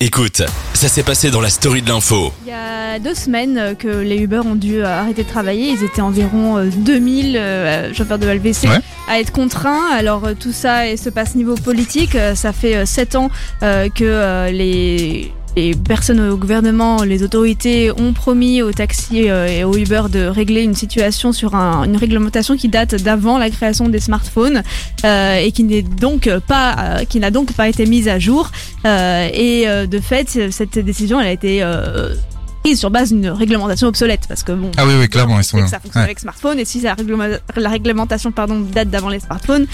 [0.00, 0.42] Écoute,
[0.74, 2.32] ça s'est passé dans la story de l'info.
[2.46, 5.70] Il y a deux semaines euh, que les Uber ont dû euh, arrêter de travailler.
[5.72, 8.76] Ils étaient environ euh, 2000 euh, chauffeurs de LVC Ouais.
[9.08, 9.88] à être contraints.
[9.90, 12.14] Alors euh, tout ça et se passe niveau politique.
[12.14, 13.28] Euh, Ça fait euh, sept ans
[13.64, 19.46] euh, que euh, les les personnes au gouvernement, les autorités ont promis aux taxis euh,
[19.48, 23.50] et aux Uber de régler une situation sur un- une réglementation qui date d'avant la
[23.50, 24.62] création des smartphones
[25.04, 28.50] euh, et qui n'est donc pas, euh, qui n'a donc pas été mise à jour.
[28.86, 31.54] Euh, et de fait, cette décision, elle a été
[32.62, 34.70] prise sur base d'une réglementation obsolète parce que bon.
[34.76, 35.58] Ah oui, oui, clairement, ils sont.
[35.66, 36.08] ça fonctionne ouais.
[36.10, 39.66] avec smartphone et si la réglementation pardon date d'avant les smartphones,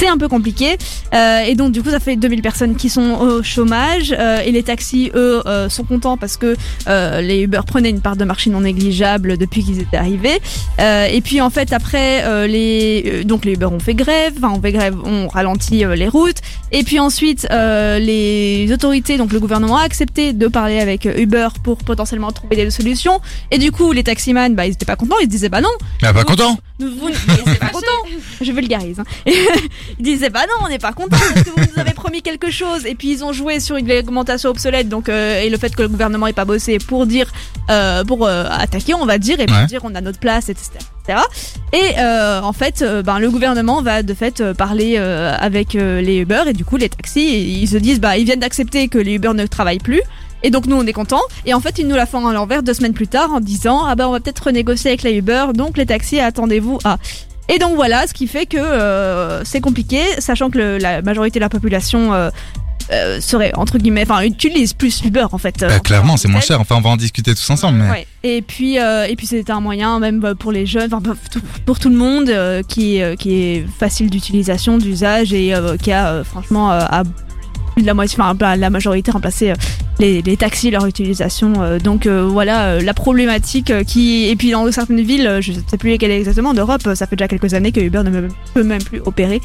[0.00, 0.78] c'est un peu compliqué.
[1.12, 4.50] Euh, et donc du coup, ça fait 2000 personnes qui sont au chômage euh, et
[4.50, 6.56] les taxis, eux, euh, sont contents parce que
[6.88, 10.40] euh, les Uber prenaient une part de marché non négligeable depuis qu'ils étaient arrivés.
[10.80, 14.32] Euh, et puis en fait, après, euh, les euh, donc les Uber ont fait grève,
[14.38, 16.38] enfin on fait grève, on ralentit euh, les routes.
[16.72, 21.48] Et puis ensuite, euh, les autorités, donc le gouvernement a accepté de parler avec Uber
[21.62, 23.20] pour potentiellement trouver des solutions.
[23.50, 25.68] Et du coup, les taximans, bah ils étaient pas contents, ils se disaient bah non,
[26.02, 27.86] Ah, pas content nous, vous, ils étaient pas contents.
[28.40, 28.98] Je vulgarise.
[29.00, 29.04] Hein.
[29.98, 32.50] Ils disaient bah non, on n'est pas contents parce que vous nous avez promis quelque
[32.50, 32.86] chose.
[32.86, 35.82] Et puis ils ont joué sur une réglementation obsolète, donc euh, et le fait que
[35.82, 37.30] le gouvernement ait pas bossé pour dire,
[37.70, 39.66] euh, pour euh, attaquer, on va dire, et pour Ouais.
[39.66, 40.70] dire on a notre place, etc.
[41.04, 41.20] etc.
[41.72, 45.74] Et euh, en fait, euh, ben, le gouvernement va de fait euh, parler euh, avec
[45.74, 48.98] les Uber et du coup les taxis, ils se disent bah ils viennent d'accepter que
[48.98, 50.02] les Uber ne travaillent plus.
[50.42, 52.62] Et donc nous on est contents et en fait ils nous la font à l'envers
[52.62, 55.46] deux semaines plus tard en disant ah bah on va peut-être renégocier avec la Uber
[55.54, 56.96] donc les taxis attendez-vous à
[57.50, 61.38] et donc voilà ce qui fait que euh, c'est compliqué sachant que le- la majorité
[61.38, 62.30] de la population euh,
[62.92, 65.60] euh, serait entre guillemets enfin utilise plus Uber en fait.
[65.60, 66.60] Bah, en Clairement, c'est moins cher.
[66.60, 67.90] Enfin, on va en discuter tous ensemble, mais.
[67.90, 68.06] Ouais.
[68.24, 71.14] Et puis et puis c'était un moyen même pour les jeunes, enfin
[71.66, 72.32] pour tout, le monde
[72.66, 77.02] qui qui est facile d'utilisation, d'usage et qui a franchement à
[77.74, 79.54] plus de la moitié, enfin la majorité remplacé euh,
[80.00, 81.52] les, les taxis leur utilisation.
[81.62, 85.78] euh, donc euh, voilà euh, la problématique qui et puis dans certaines villes, je sais
[85.78, 89.00] plus lesquelles exactement d'Europe, ça fait déjà quelques années que Uber ne peut même plus
[89.04, 89.40] opérer.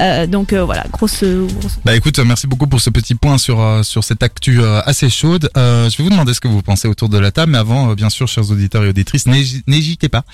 [0.00, 3.60] Euh, donc euh, voilà grosse, grosse Bah écoute, merci beaucoup pour ce petit point sur
[3.60, 5.48] euh, sur cette actu euh, assez chaude.
[5.56, 7.90] Euh, je vais vous demander ce que vous pensez autour de la table, mais avant,
[7.90, 10.24] euh, bien sûr, chers auditeurs et auditrices, n'hési- n'hésitez pas.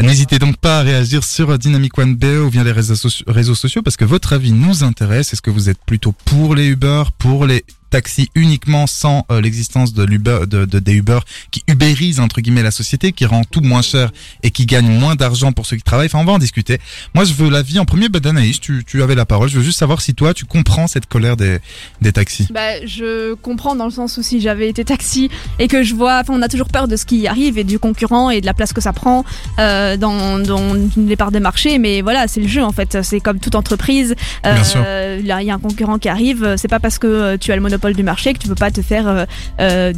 [0.00, 2.94] N'hésitez donc pas à réagir sur Dynamic One BE ou via les réseaux,
[3.26, 5.34] réseaux sociaux parce que votre avis nous intéresse.
[5.34, 9.92] Est-ce que vous êtes plutôt pour les Uber, pour les taxis uniquement sans euh, l'existence
[9.94, 11.20] de l'Uber, de, de- des Uber
[11.50, 14.10] qui ubérisent entre guillemets la société, qui rend tout moins cher
[14.42, 16.06] et qui gagne moins d'argent pour ceux qui travaillent.
[16.06, 16.78] Enfin, on va en discuter.
[17.14, 18.08] Moi, je veux l'avis en premier.
[18.08, 19.48] Bah, Danaïs, tu, tu avais la parole.
[19.48, 21.58] Je veux juste savoir si toi, tu comprends cette colère des,
[22.00, 22.48] des taxis.
[22.50, 25.28] Bah, je comprends dans le sens où si j'avais été taxi
[25.58, 27.78] et que je vois, enfin, on a toujours peur de ce qui arrive et du
[27.78, 29.24] concurrent et de la place que ça prend
[29.58, 31.78] euh, dans, dans les parts des marchés.
[31.78, 32.98] Mais voilà, c'est le jeu en fait.
[33.02, 34.14] C'est comme toute entreprise.
[34.46, 34.80] Euh, Bien sûr.
[34.82, 36.54] Là, il y a un concurrent qui arrive.
[36.56, 38.70] C'est pas parce que euh, tu as le monopole du marché que tu peux pas
[38.70, 39.24] te faire euh,
[39.60, 39.92] euh,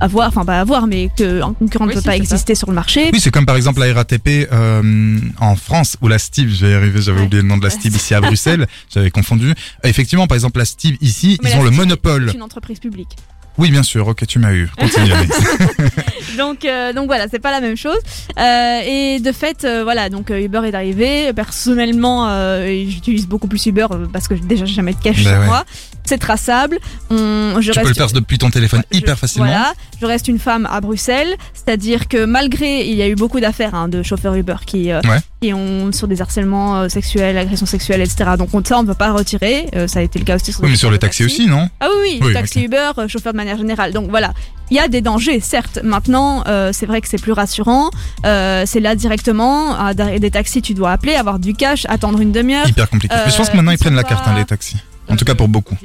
[0.00, 2.16] avoir, enfin pas avoir, mais qu'un concurrent Oui, ne peut si, pas ça.
[2.16, 3.10] exister sur le marché.
[3.12, 6.48] Oui, c'est comme par exemple la RATP euh, en France ou la STIB.
[6.64, 7.26] Arriver, j'avais Ouais.
[7.26, 8.66] oublié le nom de la STIB ici à Bruxelles.
[8.92, 9.54] J'avais confondu.
[9.84, 12.26] Effectivement, par exemple, la STIB ici, Mais ils ont le monopole.
[12.30, 13.16] C'est une entreprise publique.
[13.58, 14.08] Oui, bien sûr.
[14.08, 14.68] Ok, tu m'as eu.
[14.78, 15.10] Continue.
[16.38, 17.98] Donc euh, donc voilà c'est pas la même chose
[18.38, 23.66] Euh, et de fait euh, voilà donc Uber est arrivé personnellement euh, j'utilise beaucoup plus
[23.66, 25.44] Uber parce que déjà j'ai jamais de cash sur ouais.
[25.44, 25.64] moi
[26.10, 26.78] c'est traçable
[27.10, 29.46] on, je tu peux le faire depuis ton téléphone je- hyper facilement.
[29.48, 33.40] Voilà, je reste une femme à Bruxelles, c'est-à-dire que malgré, il y a eu beaucoup
[33.40, 35.18] d'affaires hein, de chauffeurs Uber qui, euh, Ouais.
[35.40, 38.30] qui ont sur des harcèlements euh, sexuels, agressions sexuelles, etc.
[38.38, 39.68] Donc on, ça, on ne peut pas retirer.
[39.74, 41.40] Euh, ça a été le cas aussi sur, Oui, mais sur les taxis taxi.
[41.42, 43.92] aussi, non Ah oui, oui, Oui, taxi Uber, chauffeur de manière générale.
[43.92, 44.32] Donc voilà,
[44.70, 45.80] il y a des dangers, certes.
[45.82, 47.90] Maintenant, euh, c'est vrai que c'est plus rassurant.
[48.26, 52.32] Euh, c'est là directement, à des taxis, tu dois appeler, avoir du cash, attendre une
[52.32, 52.68] demi-heure.
[52.68, 53.14] Hyper compliqué.
[53.14, 54.76] Euh, Mais je pense que maintenant ils prennent la carte, hein, les taxis.
[55.10, 55.76] En tout cas pour beaucoup.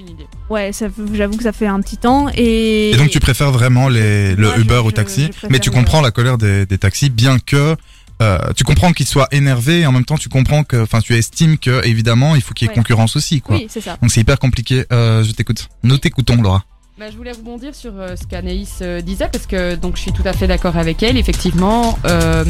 [0.50, 0.72] Ouais,
[1.14, 2.28] j'avoue que ça fait un petit temps.
[2.36, 5.60] Et, Et donc tu préfères vraiment les, le Moi, je- Uber au taxi, je mais
[5.60, 7.76] tu comprends la colère des, des taxis, bien que
[8.22, 11.16] euh, tu comprends qu'ils soient énervés et en même temps tu comprends que, enfin tu
[11.16, 12.76] estimes que évidemment il faut qu'il y ait Ouais.
[12.76, 13.56] concurrence aussi, quoi.
[13.58, 13.98] Oui, c'est ça.
[14.02, 14.86] Donc c'est hyper compliqué.
[14.94, 15.68] Euh, je t'écoute.
[15.84, 16.64] Nous t'écoutons, Laura.
[16.98, 20.14] Bah, je voulais rebondir sur euh, ce qu'Anaïs euh, disait parce que donc je suis
[20.14, 21.18] tout à fait d'accord avec elle.
[21.18, 22.46] Effectivement, euh,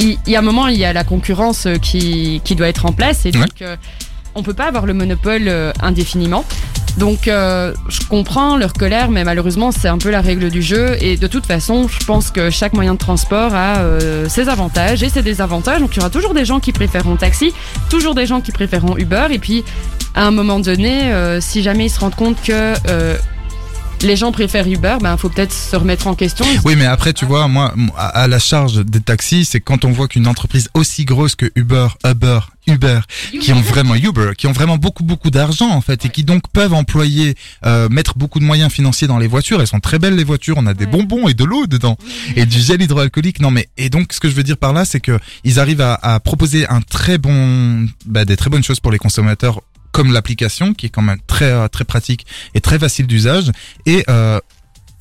[0.00, 2.66] il il y, a un moment il y a la concurrence euh, qui, qui doit
[2.68, 3.76] être en place et donc euh,
[4.34, 6.44] on peut pas avoir le monopole euh, indéfiniment.
[6.98, 10.96] Donc euh, je comprends leur colère, mais malheureusement c'est un peu la règle du jeu
[11.00, 15.02] et de toute façon je pense que chaque moyen de transport a euh, ses avantages
[15.02, 15.80] et ses désavantages.
[15.80, 17.54] Donc il y aura toujours des gens qui préféreront taxi,
[17.88, 19.64] toujours des gens qui préféreront Uber et puis
[20.14, 22.74] à un moment donné, si jamais ils se rendent compte que
[24.02, 26.44] les gens préfèrent Uber, ben faut peut-être se remettre en question.
[26.64, 30.08] Oui, mais après, tu vois, moi, à la charge des taxis, c'est quand on voit
[30.08, 33.00] qu'une entreprise aussi grosse que Uber, Uber, Uber,
[33.40, 36.42] qui ont vraiment Uber, qui ont vraiment beaucoup beaucoup d'argent en fait et qui donc
[36.52, 37.34] peuvent employer,
[37.66, 39.60] euh, mettre beaucoup de moyens financiers dans les voitures.
[39.60, 41.96] Elles sont très belles les voitures, on a des bonbons et de l'eau dedans
[42.36, 43.40] et du gel hydroalcoolique.
[43.40, 45.80] Non mais et donc ce que je veux dire par là, c'est que ils arrivent
[45.80, 49.60] à, à proposer un très bon, bah, des très bonnes choses pour les consommateurs
[49.92, 53.52] comme l'application qui est quand même très euh, très pratique et très facile d'usage.
[53.86, 54.40] Et euh,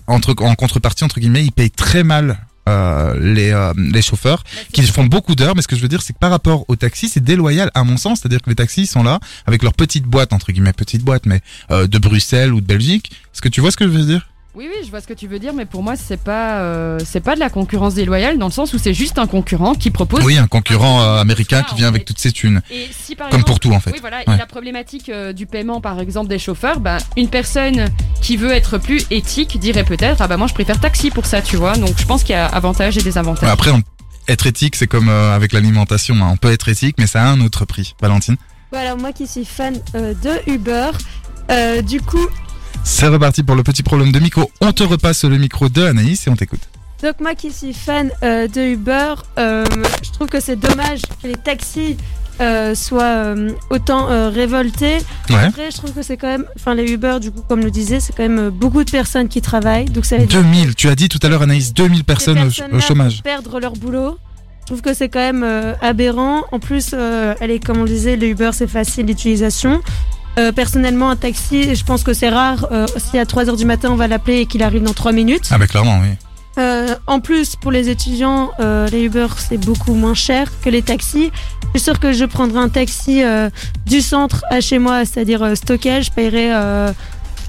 [0.08, 2.38] entre en contrepartie entre guillemets ils payent très mal
[2.70, 5.56] euh, les euh, les chauffeurs qui font beaucoup d'heures.
[5.56, 7.84] Mais ce que je veux dire c'est que par rapport aux taxis c'est déloyal à
[7.84, 8.20] mon sens.
[8.20, 11.42] C'est-à-dire que les taxis sont là avec leur petite boîte entre guillemets petite boîte mais
[11.72, 13.12] euh, de Bruxelles ou de Belgique.
[13.34, 14.31] Est-ce que tu vois ce que je veux dire?
[14.54, 17.00] Oui, oui, je vois ce que tu veux dire, mais pour moi, c'est pas, euh,
[17.06, 19.92] c'est pas de la concurrence déloyale dans le sens où c'est juste un concurrent qui
[19.92, 20.26] propose.
[20.26, 23.16] oui un concurrent euh, américain Ça, qui en vient avec toutes ses thunes Et si
[23.16, 24.18] par comme exemple, pour tout en fait Oui, voilà.
[24.28, 24.34] Ouais.
[24.34, 27.88] Et la problématique euh, du paiement, par exemple, des chauffeurs, ben, une personne
[28.22, 31.42] qui veut être plus éthique dirait peut-être, ah bah moi je préfère taxi pour ça,
[31.42, 31.78] tu vois.
[31.78, 33.44] Donc je pense qu'il y a avantages et désavantages.
[33.44, 33.82] Ouais, après on-
[34.28, 36.30] être éthique c'est comme euh, avec l'alimentation hein.
[36.32, 38.36] on peut être éthique mais ça a un autre prix Valentine?
[38.72, 40.92] Voilà, moi qui suis fan euh, de Uber,
[41.50, 42.28] euh, du coup,
[42.84, 46.28] c'est reparti pour le petit problème de micro on te repasse le micro de Anaïs
[46.28, 46.62] et on t'écoute
[47.02, 49.66] donc moi qui suis fan euh, de Uber, euh,
[50.04, 51.98] je trouve que c'est dommage que les taxis
[52.40, 53.36] euh, soient
[53.72, 54.98] autant révoltés.
[55.30, 57.72] ouais Après, je trouve que c'est quand même, enfin les Uber, du coup, comme le
[57.72, 60.90] disait, c'est quand même beaucoup de personnes qui travaillent, donc ça va être 2000 tu
[60.90, 64.20] as dit tout à l'heure Anaïs 2000 personnes au, personnes-là au chômage perdre leur boulot.
[64.62, 66.44] Je trouve que c'est quand même aberrant.
[66.52, 69.82] En plus, elle est, comme on le disait, le Uber c'est facile d'utilisation.
[70.40, 72.68] Euh, personnellement, un taxi, je pense que c'est rare.
[72.72, 75.12] Euh, si à 3 heures du matin on va l'appeler et qu'il arrive dans 3
[75.12, 75.50] minutes.
[75.52, 76.10] ah bah clairement oui
[76.58, 80.82] Euh, en plus, pour les étudiants, euh, les Uber c'est beaucoup moins cher que les
[80.82, 81.32] taxis.
[81.74, 83.50] Je suis sûre que je prendrai un taxi euh,
[83.86, 86.92] du centre à chez moi, c'est-à-dire euh, stockage, je paierai, euh,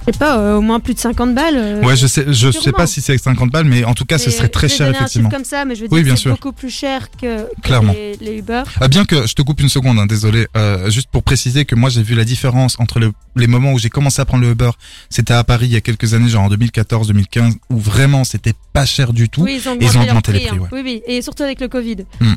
[0.07, 1.55] je sais pas, euh, au moins plus de 50 balles.
[1.57, 4.19] euh, Ouais, je sais, je sais pas si c'est 50 balles, mais en tout cas,
[4.19, 5.29] ce serait très cher, un effectivement.
[5.31, 6.33] comme ça, mais je veux Oui, dire bien que c'est sûr.
[6.33, 7.93] beaucoup plus cher que, que Clairement.
[7.93, 8.63] Les, les Uber.
[8.81, 11.75] Ah, bien que je te coupe une seconde, hein, désolé, euh, juste pour préciser que
[11.75, 14.51] moi j'ai vu la différence entre le- les moments où j'ai commencé à prendre le
[14.51, 14.71] Uber,
[15.11, 18.85] c'était à Paris il y a quelques années, genre en 2014-2015, où vraiment c'était pas
[18.85, 19.43] cher du tout.
[19.43, 20.61] Oui, ils ont Ils augmenté, ont les prix, hein.
[20.63, 20.69] ouais.
[20.73, 21.97] Oui, oui, et surtout avec le Covid.
[22.21, 22.35] Hmm.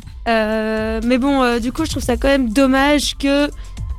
[1.06, 3.48] Mais bon, du coup, je trouve ça quand même dommage que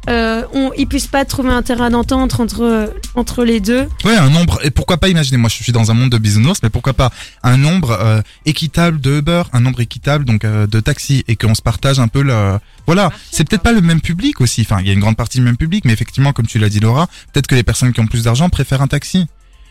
[0.08, 3.88] euh, on, ils puissent pas trouver un terrain d'entente entre entre les deux.
[4.06, 6.60] Ouais, un nombre, et pourquoi pas imaginer, moi je suis dans un monde de bisounours,
[6.64, 7.12] mais pourquoi pas
[7.44, 11.56] un nombre euh, équitable de Uber, un nombre équitable donc euh, de taxis, et qu'on
[11.56, 12.58] se partage un peu le...
[12.86, 15.40] Voilà, c'est peut-être pas le même public aussi, enfin il y a une grande partie
[15.40, 18.00] du même public, mais effectivement, comme tu l'as dit Laura, peut-être que les personnes qui
[18.00, 19.28] ont plus d'argent préfèrent un taxi.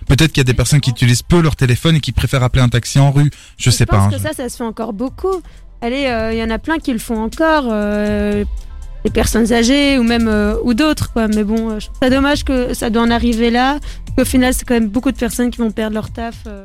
[0.06, 2.62] Peut-être qu'il y a des personnes qui utilisent peu leur téléphone et qui préfèrent appeler
[2.62, 3.96] un taxi en rue, je sais pas.
[3.96, 5.42] pense hein, que ça, ça se fait encore beaucoup.
[5.80, 7.68] Allez, euh, il y en a plein qui le font encore.
[7.70, 8.44] euh,
[9.06, 12.10] les personnes âgées ou même euh, ou d'autres quoi mais bon euh, je trouve ça
[12.10, 13.78] dommage que ça doit en arriver là
[14.16, 16.64] qu'au final c'est quand même beaucoup de personnes qui vont perdre leur taf euh.